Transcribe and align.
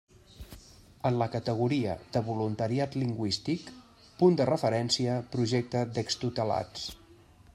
En 1.09 1.17
la 1.21 1.27
categoria 1.33 1.93
de 2.15 2.23
voluntariat 2.29 2.97
lingüístic, 3.01 3.69
Punt 4.23 4.41
de 4.41 4.49
Referència– 4.51 5.21
Projecte 5.37 5.87
d'extutelats. 5.99 6.91